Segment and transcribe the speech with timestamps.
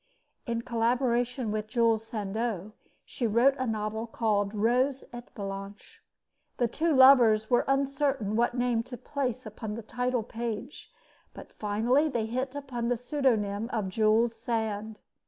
[0.47, 2.71] In collaboration with Jules Sandeau,
[3.05, 6.01] she wrote a novel called Rose et Blanche.
[6.57, 10.91] The two lovers were uncertain what name to place upon the title page,
[11.35, 14.97] but finally they hit upon the pseudonym of Jules Sand.